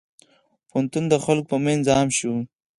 پوهنتون 0.69 1.03
د 1.11 1.15
خلکو 1.23 1.47
په 1.51 1.57
منځ 1.65 1.83
عام 1.95 2.09
شوی. 2.17 2.39